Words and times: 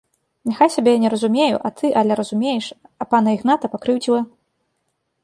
—Няхай 0.47 0.69
сабе 0.75 0.93
я 0.95 0.99
не 1.03 1.11
разумею, 1.13 1.57
а 1.69 1.71
ты, 1.81 1.85
Аля, 2.01 2.15
разумееш, 2.21 2.71
а 3.05 3.07
пана 3.13 3.37
Ігната 3.37 3.65
пакрыўдзіла… 3.75 4.21